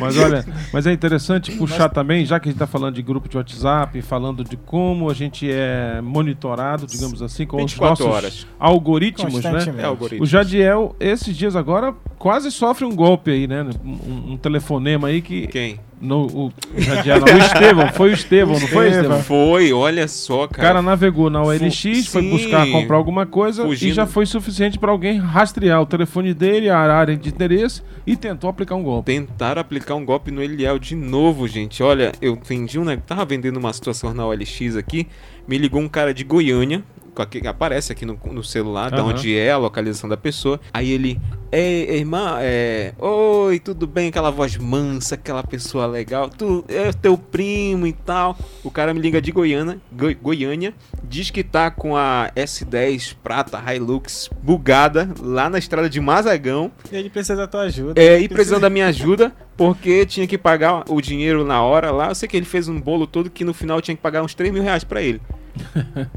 Mas 0.00 0.18
olha, 0.18 0.44
mas 0.72 0.86
é 0.86 0.92
interessante 0.92 1.52
puxar 1.52 1.88
também, 1.88 2.24
já 2.26 2.38
que 2.38 2.48
a 2.48 2.50
gente 2.50 2.56
está 2.56 2.66
falando 2.66 2.94
de 2.94 3.02
grupo 3.02 3.28
de 3.28 3.36
WhatsApp, 3.36 4.00
falando 4.02 4.44
de 4.44 4.56
como 4.56 5.10
a 5.10 5.14
gente 5.14 5.50
é 5.50 6.00
monitorado, 6.02 6.86
digamos 6.86 7.22
assim, 7.22 7.46
com 7.46 7.56
os 7.56 7.72
24 7.72 7.88
nossos 8.04 8.06
horas. 8.06 8.46
algoritmos, 8.58 9.42
né? 9.42 9.64
É 9.78 9.84
algoritmo. 9.84 10.22
O 10.24 10.26
Jadiel, 10.26 10.94
esses 11.00 11.36
dias 11.36 11.56
agora, 11.56 11.94
quase 12.18 12.50
sofre 12.50 12.84
um 12.84 12.94
golpe 12.94 13.30
aí, 13.30 13.46
né? 13.46 13.64
Um, 13.84 14.32
um 14.32 14.36
telefonema 14.36 15.08
aí 15.08 15.22
que. 15.22 15.46
Quem? 15.46 15.78
No, 16.00 16.26
o, 16.26 16.52
Jadiel, 16.76 17.20
não, 17.20 17.26
o 17.32 17.38
Estevão, 17.38 17.88
foi 17.92 18.10
o 18.10 18.12
Estevão, 18.12 18.58
não 18.58 18.66
foi, 18.66 18.88
Estevão. 18.88 19.18
Estevão? 19.18 19.22
Foi, 19.22 19.72
olha 19.72 20.08
só, 20.08 20.46
O 20.46 20.48
cara. 20.48 20.68
cara 20.70 20.82
navegou 20.82 21.30
na 21.30 21.40
OLX, 21.40 22.06
Fu- 22.06 22.10
foi 22.10 22.28
buscar 22.28 22.66
comprar 22.72 22.96
alguma 22.96 23.24
coisa 23.24 23.62
e 23.62 23.66
Fugindo. 23.66 23.94
já 23.94 24.04
foi 24.04 24.26
suficiente 24.26 24.80
para 24.80 24.90
alguém 24.90 25.20
rastrear 25.20 25.61
o 25.70 25.86
telefone 25.86 26.32
dele, 26.34 26.68
a 26.70 26.78
área 26.78 27.16
de 27.16 27.28
interesse 27.28 27.82
e 28.06 28.16
tentou 28.16 28.48
aplicar 28.48 28.74
um 28.74 28.82
golpe. 28.82 29.12
Tentaram 29.12 29.60
aplicar 29.60 29.94
um 29.94 30.04
golpe 30.04 30.30
no 30.30 30.42
Eliel 30.42 30.78
de 30.78 30.94
novo, 30.96 31.46
gente. 31.46 31.82
Olha, 31.82 32.12
eu 32.20 32.38
vendi 32.42 32.78
um, 32.78 32.84
né? 32.84 32.96
Tava 33.06 33.24
vendendo 33.24 33.58
uma 33.58 33.72
situação 33.72 34.12
na 34.14 34.26
OLX 34.26 34.76
aqui. 34.76 35.06
Me 35.46 35.58
ligou 35.58 35.80
um 35.80 35.88
cara 35.88 36.12
de 36.14 36.24
Goiânia. 36.24 36.82
aque- 37.16 37.46
Aparece 37.46 37.92
aqui 37.92 38.06
no, 38.06 38.18
no 38.32 38.42
celular, 38.42 38.90
da 38.90 38.98
Aham. 38.98 39.10
onde 39.10 39.36
é 39.36 39.52
a 39.52 39.58
localização 39.58 40.08
da 40.08 40.16
pessoa. 40.16 40.58
Aí 40.72 40.90
ele. 40.90 41.20
Ei, 41.54 41.98
irmã, 41.98 42.38
é. 42.40 42.94
Oi, 42.98 43.58
tudo 43.58 43.86
bem? 43.86 44.08
Aquela 44.08 44.30
voz 44.30 44.56
mansa, 44.56 45.16
aquela 45.16 45.42
pessoa 45.44 45.84
legal. 45.84 46.30
Tu 46.30 46.64
é 46.66 46.90
teu 46.94 47.18
primo 47.18 47.86
e 47.86 47.92
tal. 47.92 48.38
O 48.64 48.70
cara 48.70 48.94
me 48.94 49.00
liga 49.00 49.20
de 49.20 49.30
Goiânia, 49.30 49.78
Goi- 49.92 50.14
Goiânia, 50.14 50.72
diz 51.04 51.30
que 51.30 51.44
tá 51.44 51.70
com 51.70 51.94
a 51.94 52.30
S10 52.34 53.14
prata 53.22 53.62
Hilux 53.74 54.30
bugada 54.42 55.10
lá 55.20 55.50
na 55.50 55.58
estrada 55.58 55.90
de 55.90 56.00
Mazagão. 56.00 56.72
E 56.90 56.96
ele 56.96 57.10
precisa 57.10 57.36
da 57.36 57.46
tua 57.46 57.62
ajuda. 57.64 58.00
É, 58.00 58.18
e 58.18 58.30
precisando 58.30 58.62
da 58.62 58.70
minha 58.70 58.86
ajuda, 58.86 59.30
porque 59.54 60.06
tinha 60.06 60.26
que 60.26 60.38
pagar 60.38 60.84
o 60.88 61.02
dinheiro 61.02 61.44
na 61.44 61.62
hora 61.62 61.90
lá. 61.90 62.08
Eu 62.08 62.14
sei 62.14 62.26
que 62.30 62.36
ele 62.38 62.46
fez 62.46 62.66
um 62.66 62.80
bolo 62.80 63.06
todo 63.06 63.28
que 63.28 63.44
no 63.44 63.52
final 63.52 63.82
tinha 63.82 63.94
que 63.94 64.00
pagar 64.02 64.22
uns 64.22 64.34
3 64.34 64.50
mil 64.50 64.62
reais 64.62 64.84
pra 64.84 65.02
ele. 65.02 65.20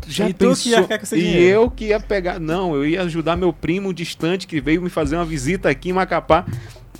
Já 0.07 0.29
E 0.29 0.33
tu 0.33 0.53
que 0.55 0.69
ia 0.69 0.81
ficar 0.83 0.97
com 0.97 1.03
esse 1.03 1.15
e 1.15 1.21
dinheiro? 1.21 1.45
eu 1.63 1.69
que 1.71 1.85
ia 1.85 1.99
pegar. 1.99 2.39
Não, 2.39 2.73
eu 2.75 2.85
ia 2.85 3.01
ajudar 3.03 3.35
meu 3.35 3.51
primo 3.53 3.93
distante 3.93 4.47
que 4.47 4.59
veio 4.61 4.81
me 4.81 4.89
fazer 4.89 5.15
uma 5.15 5.25
visita 5.25 5.69
aqui 5.69 5.89
em 5.89 5.93
Macapá, 5.93 6.45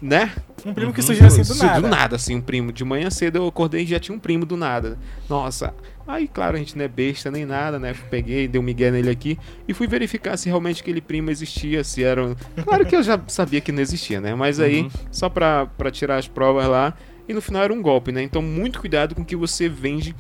né? 0.02 0.32
Um 0.66 0.74
primo 0.74 0.92
que 0.92 1.02
surgiu 1.02 1.28
assim 1.28 1.44
do 1.44 1.56
nada. 1.56 1.82
Do 1.82 1.88
nada, 1.88 2.16
assim, 2.16 2.36
um 2.36 2.42
primo. 2.42 2.72
De 2.72 2.84
manhã 2.84 3.10
cedo 3.10 3.38
eu 3.38 3.48
acordei 3.48 3.84
e 3.84 3.86
já 3.86 4.00
tinha 4.00 4.16
um 4.16 4.20
primo 4.20 4.46
do 4.46 4.58
nada. 4.58 4.98
Nossa. 5.30 5.74
Aí, 6.08 6.28
claro, 6.28 6.56
a 6.56 6.60
gente 6.60 6.78
não 6.78 6.86
é 6.86 6.88
besta 6.88 7.32
nem 7.32 7.46
nada, 7.46 7.80
né? 7.80 7.96
Peguei, 8.12 8.48
dei 8.48 8.60
um 8.60 8.64
migué 8.64 8.92
nele 8.92 9.10
aqui 9.10 9.40
e 9.68 9.74
fui 9.74 9.88
verificar 9.88 10.38
se 10.38 10.48
realmente 10.50 10.82
aquele 10.82 11.02
primo 11.02 11.32
existia, 11.32 11.84
se 11.84 12.04
era. 12.04 12.36
Claro 12.64 12.86
que 12.86 12.96
eu 12.96 13.02
já 13.04 13.20
sabia 13.28 13.60
que 13.62 13.72
não 13.72 13.82
existia, 13.82 14.20
né? 14.22 14.36
Mas 14.36 14.60
aí, 14.60 14.82
Uhum. 14.84 14.90
só 15.12 15.30
pra, 15.30 15.66
pra 15.78 15.90
tirar 15.92 16.18
as 16.18 16.28
provas 16.28 16.68
lá. 16.68 16.94
E 17.28 17.34
no 17.34 17.42
final 17.42 17.64
era 17.64 17.74
um 17.74 17.82
golpe, 17.82 18.12
né? 18.12 18.22
Então, 18.22 18.42
muito 18.42 18.80
cuidado 18.80 19.16
com 19.16 19.22
o 19.22 19.26
que 19.26 19.36
você 19.36 19.68
vende, 19.68 20.16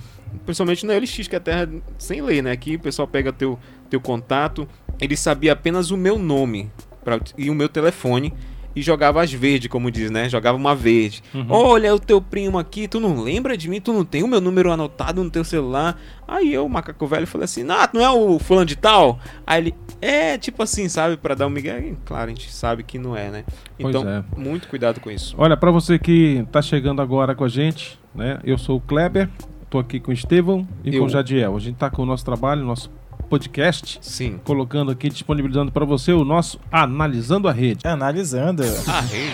principalmente 0.45 0.85
na 0.85 0.95
LX, 0.97 1.27
que 1.27 1.35
é 1.35 1.37
a 1.37 1.41
terra 1.41 1.69
sem 1.97 2.21
lei, 2.21 2.41
né? 2.41 2.51
Aqui 2.51 2.75
o 2.75 2.79
pessoal 2.79 3.07
pega 3.07 3.31
teu, 3.31 3.59
teu 3.89 4.01
contato. 4.01 4.67
Ele 4.99 5.15
sabia 5.15 5.53
apenas 5.53 5.91
o 5.91 5.97
meu 5.97 6.17
nome 6.17 6.71
pra, 7.03 7.19
e 7.37 7.49
o 7.49 7.55
meu 7.55 7.69
telefone. 7.69 8.33
E 8.75 8.81
jogava 8.81 9.23
as 9.23 9.31
verdes, 9.31 9.69
como 9.69 9.89
diz, 9.89 10.11
né? 10.11 10.27
Jogava 10.27 10.57
uma 10.57 10.75
verde. 10.75 11.23
Uhum. 11.33 11.45
Olha 11.47 11.95
o 11.95 11.99
teu 11.99 12.21
primo 12.21 12.57
aqui, 12.57 12.87
tu 12.87 12.99
não 12.99 13.21
lembra 13.21 13.55
de 13.55 13.69
mim? 13.69 13.79
Tu 13.79 13.93
não 13.93 14.03
tem 14.03 14.23
o 14.23 14.27
meu 14.27 14.41
número 14.41 14.71
anotado 14.71 15.23
no 15.23 15.29
teu 15.29 15.43
celular? 15.43 15.99
Aí 16.27 16.53
eu, 16.53 16.67
macaco 16.67 17.07
velho, 17.07 17.25
falei 17.25 17.45
assim: 17.45 17.65
Ah, 17.69 17.89
não 17.93 18.01
é 18.01 18.09
o 18.11 18.37
fulano 18.39 18.65
de 18.65 18.75
tal? 18.75 19.19
Aí 19.45 19.61
ele, 19.61 19.75
é, 20.01 20.37
tipo 20.37 20.61
assim, 20.61 20.89
sabe? 20.89 21.15
Pra 21.17 21.35
dar 21.35 21.47
um 21.47 21.49
migué. 21.49 21.93
Claro, 22.03 22.25
a 22.25 22.33
gente 22.33 22.51
sabe 22.51 22.83
que 22.83 22.99
não 22.99 23.15
é, 23.15 23.29
né? 23.29 23.45
Então, 23.79 24.07
é. 24.07 24.23
muito 24.35 24.67
cuidado 24.67 24.99
com 24.99 25.09
isso. 25.09 25.35
Olha, 25.37 25.55
pra 25.55 25.71
você 25.71 25.97
que 25.97 26.45
tá 26.51 26.61
chegando 26.61 27.01
agora 27.01 27.33
com 27.33 27.43
a 27.43 27.49
gente, 27.49 27.99
né? 28.13 28.39
Eu 28.43 28.57
sou 28.57 28.77
o 28.77 28.81
Kleber, 28.81 29.29
tô 29.69 29.79
aqui 29.79 29.99
com 29.99 30.11
o 30.11 30.13
Estevão 30.13 30.67
e 30.83 30.93
Eu. 30.93 31.01
com 31.01 31.05
o 31.07 31.09
Jadiel. 31.09 31.55
A 31.55 31.59
gente 31.59 31.75
tá 31.75 31.89
com 31.89 32.01
o 32.01 32.05
nosso 32.05 32.25
trabalho, 32.25 32.63
nosso 32.63 32.89
podcast, 33.25 33.97
Sim. 34.01 34.39
colocando 34.43 34.91
aqui, 34.91 35.09
disponibilizando 35.09 35.71
pra 35.71 35.85
você 35.85 36.11
o 36.13 36.23
nosso 36.23 36.59
Analisando 36.71 37.47
a 37.47 37.51
Rede. 37.51 37.85
Analisando. 37.85 38.63
Ah, 38.87 39.01
rei. 39.01 39.29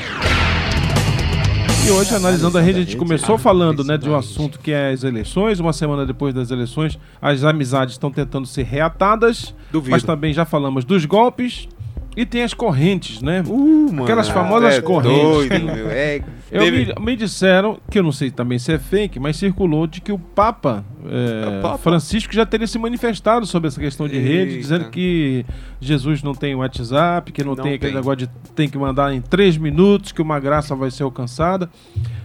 E 1.85 1.89
hoje, 1.89 2.13
analisando 2.13 2.57
a 2.59 2.61
rede, 2.61 2.77
a 2.77 2.81
gente 2.81 2.89
Rede. 2.89 2.99
começou 2.99 3.39
falando 3.39 3.83
né, 3.83 3.97
de 3.97 4.07
um 4.07 4.15
a 4.15 4.19
assunto 4.19 4.59
que 4.59 4.71
é 4.71 4.91
as 4.91 5.03
eleições. 5.03 5.59
Uma 5.59 5.73
semana 5.73 6.05
depois 6.05 6.31
das 6.31 6.51
eleições, 6.51 6.97
as 7.19 7.43
amizades 7.43 7.95
estão 7.95 8.11
tentando 8.11 8.45
ser 8.45 8.63
reatadas, 8.63 9.53
Duvido. 9.71 9.89
mas 9.89 10.03
também 10.03 10.31
já 10.31 10.45
falamos 10.45 10.85
dos 10.85 11.05
golpes 11.05 11.67
e 12.15 12.25
tem 12.25 12.43
as 12.43 12.53
correntes, 12.53 13.21
né? 13.21 13.41
Uh, 13.47 13.87
mano. 13.89 14.03
Aquelas 14.03 14.27
famosas 14.29 14.75
é 14.75 14.81
correntes. 14.81 15.49
Doido, 15.49 15.65
meu. 15.65 15.87
É, 15.91 16.21
Eu 16.51 16.59
teve- 16.63 16.93
me, 16.99 17.05
me 17.05 17.15
disseram, 17.15 17.79
que 17.89 17.97
eu 17.99 18.03
não 18.03 18.11
sei 18.11 18.29
também 18.29 18.59
se 18.59 18.73
é 18.73 18.77
fake, 18.77 19.17
mas 19.19 19.37
circulou 19.37 19.87
de 19.87 20.01
que 20.01 20.11
o 20.11 20.19
Papa, 20.19 20.83
é, 21.05 21.59
O 21.59 21.61
Papa? 21.61 21.77
Francisco 21.77 22.33
já 22.33 22.45
teria 22.45 22.67
se 22.67 22.77
manifestado 22.77 23.45
sobre 23.45 23.69
essa 23.69 23.79
questão 23.79 24.05
de 24.07 24.17
rede, 24.19 24.51
Eita. 24.51 24.61
dizendo 24.61 24.89
que 24.89 25.45
Jesus 25.79 26.21
não 26.21 26.33
tem 26.35 26.53
WhatsApp, 26.53 27.31
que 27.31 27.41
não, 27.43 27.55
Não 27.55 27.63
tem 27.63 27.75
aquele 27.75 27.91
tem. 27.93 27.95
negócio 28.01 28.17
de 28.17 28.29
tem 28.53 28.67
que 28.67 28.77
mandar 28.77 29.13
em 29.13 29.21
três 29.21 29.55
minutos, 29.55 30.11
que 30.11 30.21
uma 30.21 30.39
graça 30.41 30.75
vai 30.75 30.91
ser 30.91 31.03
alcançada. 31.03 31.69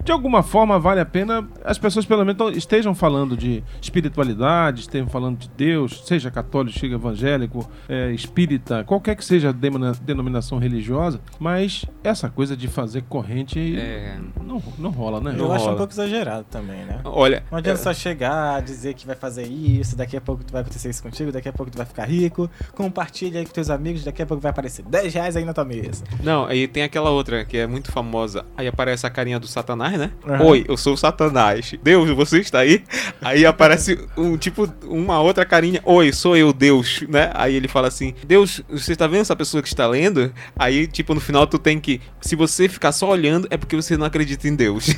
De 0.06 0.12
alguma 0.12 0.40
forma, 0.40 0.78
vale 0.78 1.00
a 1.00 1.04
pena 1.04 1.48
as 1.64 1.78
pessoas 1.78 2.06
pelo 2.06 2.24
menos 2.24 2.56
estejam 2.56 2.94
falando 2.94 3.36
de 3.36 3.60
espiritualidade, 3.82 4.82
estejam 4.82 5.08
falando 5.08 5.36
de 5.36 5.48
Deus, 5.48 6.06
seja 6.06 6.30
católico, 6.30 6.78
seja 6.78 6.94
evangélico, 6.94 7.68
é, 7.88 8.12
espírita, 8.12 8.84
qualquer 8.84 9.16
que 9.16 9.24
seja 9.24 9.48
a 9.48 9.52
denominação 9.52 10.58
religiosa, 10.58 11.20
mas 11.40 11.84
essa 12.04 12.30
coisa 12.30 12.56
de 12.56 12.68
fazer 12.68 13.02
corrente 13.08 13.58
É, 13.76 14.20
não, 14.56 14.72
não 14.78 14.90
rola, 14.90 15.20
né? 15.20 15.30
Eu 15.32 15.36
Não 15.36 15.52
acho 15.52 15.62
um 15.64 15.66
rola. 15.66 15.76
pouco 15.78 15.92
exagerado 15.92 16.44
também, 16.50 16.84
né? 16.84 17.00
olha, 17.04 17.42
Não 17.50 17.58
adianta 17.58 17.80
é, 17.80 17.82
só 17.82 17.92
chegar, 17.94 18.60
dizer 18.62 18.94
que 18.94 19.06
vai 19.06 19.16
fazer 19.16 19.44
isso, 19.46 19.96
daqui 19.96 20.16
a 20.16 20.20
pouco 20.20 20.44
tu 20.44 20.52
vai 20.52 20.62
acontecer 20.62 20.88
isso 20.90 21.02
contigo, 21.02 21.30
daqui 21.32 21.48
a 21.48 21.52
pouco 21.52 21.70
tu 21.70 21.76
vai 21.76 21.86
ficar 21.86 22.04
rico, 22.04 22.50
compartilha 22.74 23.40
aí 23.40 23.46
com 23.46 23.52
teus 23.52 23.70
amigos, 23.70 24.04
daqui 24.04 24.22
a 24.22 24.26
pouco 24.26 24.42
vai 24.42 24.50
aparecer 24.50 24.84
10 24.84 25.14
reais 25.14 25.36
aí 25.36 25.44
na 25.44 25.52
tua 25.54 25.64
mesa. 25.64 26.04
Não, 26.22 26.46
aí 26.46 26.66
tem 26.68 26.82
aquela 26.82 27.10
outra 27.10 27.44
que 27.44 27.56
é 27.56 27.66
muito 27.66 27.90
famosa. 27.90 28.44
Aí 28.56 28.66
aparece 28.66 29.06
a 29.06 29.10
carinha 29.10 29.38
do 29.38 29.46
Satanás, 29.46 29.98
né? 29.98 30.10
Aham. 30.26 30.44
Oi, 30.44 30.64
eu 30.68 30.76
sou 30.76 30.94
o 30.94 30.96
Satanás. 30.96 31.74
Deus, 31.82 32.10
você 32.10 32.38
está 32.40 32.60
aí? 32.60 32.82
Aí 33.20 33.44
aparece 33.46 33.98
um 34.16 34.36
tipo, 34.36 34.68
uma 34.84 35.20
outra 35.20 35.44
carinha. 35.44 35.80
Oi, 35.84 36.12
sou 36.12 36.36
eu, 36.36 36.52
Deus, 36.52 37.02
né? 37.08 37.30
Aí 37.34 37.54
ele 37.54 37.68
fala 37.68 37.88
assim: 37.88 38.14
Deus, 38.26 38.62
você 38.68 38.92
está 38.92 39.06
vendo 39.06 39.20
essa 39.20 39.36
pessoa 39.36 39.62
que 39.62 39.68
está 39.68 39.86
lendo? 39.86 40.32
Aí, 40.58 40.86
tipo, 40.86 41.14
no 41.14 41.20
final 41.20 41.46
tu 41.46 41.58
tem 41.58 41.78
que. 41.80 42.00
Se 42.20 42.34
você 42.36 42.68
ficar 42.68 42.92
só 42.92 43.08
olhando, 43.08 43.46
é 43.50 43.56
porque 43.56 43.76
você 43.76 43.96
não 43.96 44.06
acredita 44.06 44.45
em 44.48 44.54
Deus. 44.56 44.86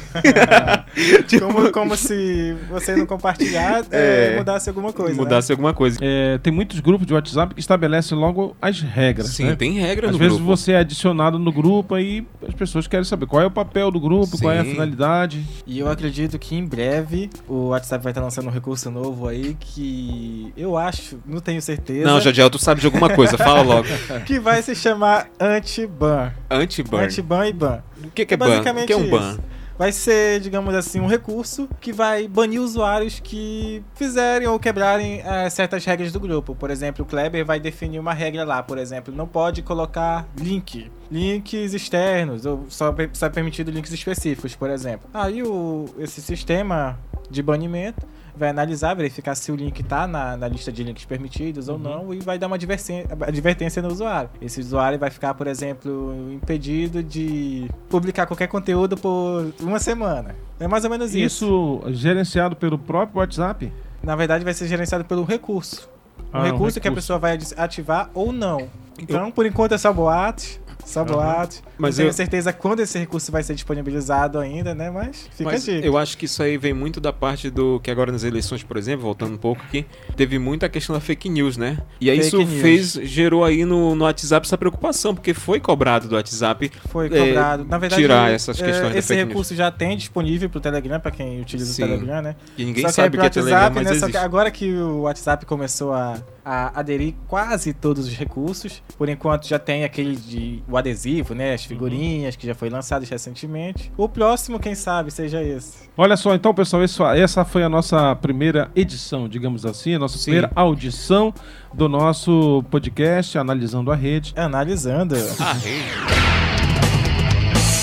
Tipo, 1.28 1.46
Como, 1.52 1.70
como 1.70 1.96
se 1.96 2.56
você 2.68 2.96
não 2.96 3.06
compartilhar 3.06 3.84
é, 3.90 4.32
É, 4.34 4.36
mudasse 4.38 4.68
alguma 4.68 4.92
coisa. 4.92 5.12
né? 5.14 5.18
mudasse 5.22 5.52
alguma 5.52 5.72
coisa. 5.72 5.98
É, 6.02 6.38
tem 6.38 6.52
muitos 6.52 6.80
grupos 6.80 7.06
de 7.06 7.14
WhatsApp 7.14 7.54
que 7.54 7.60
estabelecem 7.60 8.18
logo 8.18 8.56
as 8.60 8.80
regras. 8.80 9.28
Sim, 9.28 9.44
né? 9.44 9.56
tem 9.56 9.72
regra 9.78 10.06
Às 10.06 10.12
no 10.12 10.18
vezes 10.18 10.34
grupo. 10.38 10.56
você 10.56 10.72
é 10.72 10.78
adicionado 10.78 11.38
no 11.38 11.52
grupo 11.52 11.94
aí 11.94 12.26
as 12.46 12.54
pessoas 12.54 12.86
querem 12.86 13.04
saber 13.04 13.26
qual 13.26 13.42
é 13.42 13.46
o 13.46 13.50
papel 13.50 13.90
do 13.90 14.00
grupo, 14.00 14.38
qual 14.40 14.52
é 14.52 14.58
a 14.58 14.64
Sim. 14.64 14.72
finalidade. 14.72 15.44
E 15.66 15.78
eu 15.78 15.88
acredito 15.88 16.38
que 16.38 16.56
em 16.56 16.64
breve 16.66 17.30
o 17.46 17.68
WhatsApp 17.68 18.02
vai 18.02 18.10
estar 18.10 18.22
lançando 18.22 18.48
um 18.48 18.52
recurso 18.52 18.90
novo 18.90 19.28
aí 19.28 19.56
que 19.60 20.52
eu 20.56 20.76
acho, 20.76 21.18
não 21.24 21.40
tenho 21.40 21.62
certeza, 21.62 22.06
Não, 22.08 22.20
Jadiel, 22.20 22.50
tu 22.50 22.58
sabe 22.58 22.80
de 22.80 22.86
alguma 22.86 23.10
coisa, 23.10 23.36
fala 23.38 23.62
logo. 23.62 23.86
que 24.26 24.40
vai 24.40 24.62
se 24.62 24.74
chamar 24.74 25.28
anti-ban. 25.38 26.32
Anti-ban. 26.50 27.02
Anti-ban 27.02 27.46
e 27.46 27.52
ban. 27.52 27.82
O 28.04 28.10
que, 28.10 28.26
que 28.26 28.34
é 28.34 28.36
ban? 28.36 28.46
O 28.46 28.48
Basicamente 28.50 28.86
que 28.86 28.92
é 28.92 28.96
um 28.96 29.02
isso. 29.02 29.10
ban? 29.10 29.38
Vai 29.78 29.92
ser, 29.92 30.40
digamos 30.40 30.74
assim, 30.74 30.98
um 30.98 31.06
recurso 31.06 31.68
que 31.80 31.92
vai 31.92 32.26
banir 32.26 32.60
usuários 32.60 33.20
que 33.20 33.80
fizerem 33.94 34.48
ou 34.48 34.58
quebrarem 34.58 35.22
eh, 35.24 35.48
certas 35.50 35.84
regras 35.84 36.10
do 36.10 36.18
grupo. 36.18 36.52
Por 36.52 36.68
exemplo, 36.68 37.04
o 37.04 37.06
Kleber 37.06 37.46
vai 37.46 37.60
definir 37.60 38.00
uma 38.00 38.12
regra 38.12 38.42
lá, 38.42 38.60
por 38.60 38.76
exemplo, 38.76 39.14
não 39.14 39.28
pode 39.28 39.62
colocar 39.62 40.26
link, 40.36 40.90
links 41.08 41.74
externos, 41.74 42.44
ou 42.44 42.66
só, 42.68 42.92
só 43.12 43.26
é 43.26 43.30
permitido 43.30 43.70
links 43.70 43.92
específicos, 43.92 44.56
por 44.56 44.68
exemplo. 44.68 45.08
Aí 45.14 45.44
o, 45.44 45.84
esse 45.96 46.20
sistema 46.20 46.98
de 47.30 47.40
banimento 47.40 48.04
vai 48.38 48.48
analisar, 48.50 48.94
verificar 48.94 49.34
se 49.34 49.50
o 49.52 49.56
link 49.56 49.82
tá 49.82 50.06
na, 50.06 50.36
na 50.36 50.48
lista 50.48 50.70
de 50.72 50.82
links 50.82 51.04
permitidos 51.04 51.68
ou 51.68 51.78
não 51.78 52.14
e 52.14 52.20
vai 52.20 52.38
dar 52.38 52.46
uma 52.46 52.56
advertência, 52.56 53.82
no 53.82 53.88
usuário. 53.88 54.30
Esse 54.40 54.60
usuário 54.60 54.98
vai 54.98 55.10
ficar, 55.10 55.34
por 55.34 55.46
exemplo, 55.46 56.14
impedido 56.32 57.02
de 57.02 57.68
publicar 57.90 58.26
qualquer 58.26 58.46
conteúdo 58.46 58.96
por 58.96 59.52
uma 59.60 59.78
semana. 59.78 60.34
É 60.58 60.66
mais 60.66 60.84
ou 60.84 60.90
menos 60.90 61.14
isso. 61.14 61.26
Isso 61.44 61.82
gerenciado 61.92 62.56
pelo 62.56 62.78
próprio 62.78 63.18
WhatsApp. 63.20 63.72
Na 64.02 64.16
verdade, 64.16 64.44
vai 64.44 64.54
ser 64.54 64.66
gerenciado 64.66 65.04
pelo 65.04 65.24
recurso. 65.24 65.88
Um 66.18 66.22
Ah, 66.32 66.40
um 66.40 66.44
recurso 66.44 66.80
que 66.80 66.88
a 66.88 66.90
recurso. 66.90 67.06
pessoa 67.06 67.18
vai 67.18 67.38
ativar 67.56 68.10
ou 68.14 68.32
não. 68.32 68.68
Então, 68.98 69.30
por 69.30 69.46
enquanto, 69.46 69.72
é 69.72 69.78
só 69.78 69.92
boato. 69.92 70.60
Só 70.84 71.04
boato. 71.04 71.56
Mas 71.76 71.94
Não 71.94 71.96
tenho 71.98 72.08
eu- 72.08 72.12
certeza 72.12 72.52
quando 72.52 72.80
esse 72.80 72.98
recurso 72.98 73.30
vai 73.30 73.42
ser 73.42 73.54
disponibilizado 73.54 74.38
ainda, 74.38 74.74
né? 74.74 74.90
Mas 74.90 75.28
fica 75.30 75.50
Mas 75.50 75.68
eu 75.68 75.96
acho 75.98 76.16
que 76.16 76.24
isso 76.24 76.42
aí 76.42 76.56
vem 76.56 76.72
muito 76.72 77.00
da 77.00 77.12
parte 77.12 77.50
do 77.50 77.78
que 77.80 77.90
agora 77.90 78.10
nas 78.10 78.24
eleições, 78.24 78.62
por 78.62 78.76
exemplo, 78.76 79.02
voltando 79.02 79.34
um 79.34 79.38
pouco 79.38 79.62
aqui, 79.62 79.84
teve 80.16 80.38
muita 80.38 80.68
questão 80.68 80.94
da 80.94 81.00
fake 81.00 81.28
news, 81.28 81.56
né? 81.56 81.78
E 82.00 82.10
aí 82.10 82.16
Fake 82.16 82.28
isso 82.28 82.38
news. 82.38 82.62
fez 82.62 82.92
gerou 83.08 83.44
aí 83.44 83.64
no, 83.64 83.94
no 83.94 84.04
WhatsApp 84.04 84.46
essa 84.46 84.58
preocupação, 84.58 85.14
porque 85.14 85.34
foi 85.34 85.60
cobrado 85.60 86.08
do 86.08 86.14
WhatsApp. 86.14 86.70
Foi 86.88 87.06
é, 87.06 87.26
cobrado. 87.26 87.64
Na 87.64 87.78
verdade, 87.78 88.02
tirar 88.02 88.30
essas 88.32 88.60
é, 88.60 88.64
questões 88.64 88.92
da 88.92 88.98
esse 88.98 89.14
recurso 89.14 89.54
já 89.54 89.70
tem 89.70 89.96
disponível 89.96 90.48
pro 90.48 90.60
Telegram, 90.60 90.98
pra 90.98 91.10
quem 91.10 91.40
utiliza 91.40 91.72
Sim. 91.72 91.84
o 91.84 91.86
Telegram, 91.86 92.22
né? 92.22 92.36
E 92.56 92.64
ninguém 92.64 92.82
Só 92.82 92.88
que 92.88 92.94
sabe 92.94 93.16
o 93.16 93.20
que 93.20 93.26
é 93.26 93.30
pro 93.30 93.34
Telegram, 93.42 93.60
WhatsApp, 93.60 93.74
mas 93.84 93.90
né? 93.92 93.98
Só 93.98 94.10
que 94.10 94.16
agora 94.16 94.50
que 94.50 94.72
o 94.72 95.02
WhatsApp 95.02 95.46
começou 95.46 95.92
a, 95.92 96.18
a 96.50 96.80
aderir 96.80 97.14
quase 97.26 97.72
todos 97.74 98.06
os 98.06 98.14
recursos, 98.16 98.82
por 98.96 99.08
enquanto 99.08 99.46
já 99.46 99.58
tem 99.58 99.84
aquele 99.84 100.16
de 100.16 100.62
o 100.68 100.76
adesivo, 100.76 101.34
né? 101.34 101.52
As 101.52 101.64
figurinhas 101.64 102.36
que 102.36 102.46
já 102.46 102.54
foi 102.54 102.70
lançado 102.70 103.04
recentemente. 103.04 103.92
O 103.96 104.08
próximo, 104.08 104.58
quem 104.58 104.74
sabe, 104.74 105.10
seja 105.10 105.42
esse. 105.42 105.88
Olha 105.96 106.16
só, 106.16 106.34
então, 106.34 106.54
pessoal, 106.54 106.82
isso- 106.82 107.04
essa 107.04 107.44
foi 107.44 107.62
a 107.62 107.68
nossa 107.68 108.16
primeira 108.16 108.70
edição, 108.74 109.28
digamos 109.28 109.66
assim, 109.66 109.94
a 109.94 109.98
nossa 109.98 110.16
Sim. 110.16 110.24
primeira 110.24 110.50
audição 110.54 111.34
do 111.74 111.88
nosso 111.88 112.64
podcast 112.70 113.36
Analisando 113.36 113.92
a 113.92 113.94
Rede. 113.96 114.32
Analisando. 114.36 115.14
Ah, 115.40 115.52
rei. 115.52 116.17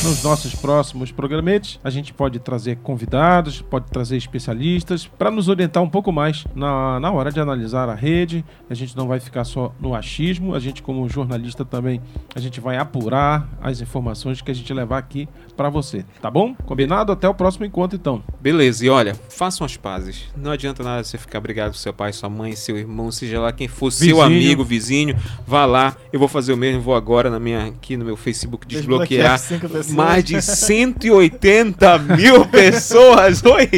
Nos 0.05 0.21
nossos 0.21 0.53
próximos 0.53 1.11
programetes, 1.11 1.79
a 1.83 1.89
gente 1.89 2.13
pode 2.13 2.37
trazer 2.37 2.77
convidados, 2.77 3.61
pode 3.61 3.87
trazer 3.87 4.15
especialistas 4.15 5.07
para 5.07 5.31
nos 5.31 5.49
orientar 5.49 5.81
um 5.81 5.89
pouco 5.89 6.11
mais 6.11 6.45
na, 6.53 6.99
na 6.99 7.11
hora 7.11 7.31
de 7.31 7.39
analisar 7.39 7.89
a 7.89 7.95
rede. 7.95 8.45
A 8.69 8.75
gente 8.75 8.95
não 8.95 9.07
vai 9.07 9.19
ficar 9.19 9.43
só 9.43 9.73
no 9.79 9.95
achismo, 9.95 10.53
a 10.53 10.59
gente 10.59 10.83
como 10.83 11.09
jornalista 11.09 11.65
também, 11.65 11.99
a 12.35 12.39
gente 12.39 12.61
vai 12.61 12.77
apurar 12.77 13.49
as 13.59 13.81
informações 13.81 14.41
que 14.41 14.51
a 14.51 14.53
gente 14.53 14.71
levar 14.71 14.99
aqui 14.99 15.27
para 15.57 15.69
você, 15.69 16.05
tá 16.21 16.29
bom? 16.29 16.53
Combinado? 16.65 17.11
Até 17.11 17.27
o 17.27 17.33
próximo 17.33 17.65
encontro 17.65 17.97
então. 17.97 18.21
Beleza, 18.39 18.85
e 18.85 18.89
olha, 18.89 19.15
façam 19.29 19.65
as 19.65 19.75
pazes. 19.75 20.25
Não 20.37 20.51
adianta 20.51 20.83
nada 20.83 21.03
você 21.03 21.17
ficar 21.17 21.39
brigado 21.39 21.71
com 21.71 21.79
seu 21.79 21.93
pai, 21.93 22.13
sua 22.13 22.29
mãe, 22.29 22.55
seu 22.55 22.77
irmão, 22.77 23.11
seja 23.11 23.39
lá 23.39 23.51
quem 23.51 23.67
for, 23.67 23.91
seu 23.91 24.17
Vizinho. 24.17 24.21
amigo, 24.21 24.63
vizinho, 24.63 25.15
vá 25.47 25.65
lá. 25.65 25.95
Eu 26.13 26.19
vou 26.19 26.27
fazer 26.27 26.53
o 26.53 26.57
mesmo, 26.57 26.81
vou 26.81 26.93
agora 26.93 27.31
na 27.31 27.39
minha, 27.39 27.65
aqui 27.65 27.97
no 27.97 28.05
meu 28.05 28.15
Facebook 28.15 28.67
desbloquear. 28.67 29.39
pessoas. 29.85 29.94
Mais 29.95 30.23
de 30.23 30.41
180 30.41 31.97
mil 31.99 32.45
pessoas. 32.49 33.43
Oi! 33.43 33.69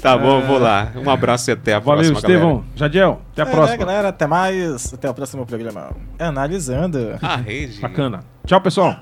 Tá 0.00 0.16
bom, 0.16 0.40
vou 0.42 0.58
lá. 0.58 0.92
Um 0.96 1.08
abraço 1.10 1.50
e 1.50 1.52
até 1.52 1.74
a 1.74 1.78
Valeu, 1.78 2.10
próxima, 2.12 2.20
galera. 2.20 2.38
Estevão. 2.40 2.64
Jadiel, 2.74 3.22
até 3.32 3.42
a 3.42 3.46
É, 3.46 3.50
próxima. 3.50 3.76
galera, 3.78 4.08
até 4.08 4.26
mais. 4.26 4.94
Até 4.94 5.10
o 5.10 5.14
próximo 5.14 5.44
programa. 5.46 5.90
Analisando. 6.18 7.18
A 7.22 7.36
rede. 7.36 7.80
Bacana. 7.80 8.20
Tchau, 8.46 8.60
pessoal. 8.60 8.96